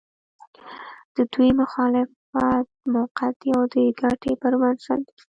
د 1.15 1.17
دوی 1.33 1.49
مخالفت 1.61 2.15
موقعتي 2.93 3.49
او 3.57 3.63
د 3.73 3.75
ګټې 4.01 4.33
پر 4.41 4.53
بنسټ 4.61 5.01
دی. 5.15 5.21